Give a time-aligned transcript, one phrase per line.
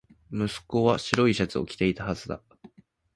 [0.31, 2.41] 息子は白いシャツを着ていたはずだ